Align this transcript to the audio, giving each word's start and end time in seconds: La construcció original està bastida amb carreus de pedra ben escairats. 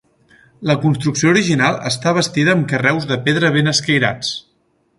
La 0.69 0.75
construcció 0.85 1.33
original 1.33 1.77
està 1.91 2.13
bastida 2.19 2.55
amb 2.57 2.65
carreus 2.73 3.05
de 3.13 3.19
pedra 3.29 3.53
ben 3.59 3.73
escairats. 3.75 4.33